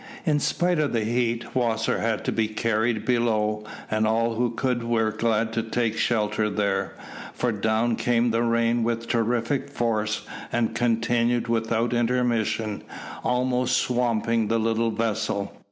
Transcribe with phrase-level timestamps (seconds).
[0.25, 4.83] In spite of the heat, Wasser had to be carried below, and all who could
[4.83, 6.93] were glad to take shelter there,
[7.35, 12.81] for down came the rain with terrific force, and continued without intermission,
[13.23, 15.53] almost swamping the little vessel.